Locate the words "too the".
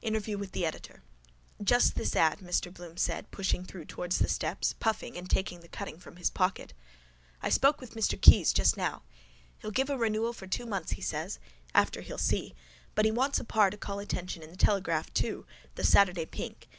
15.12-15.84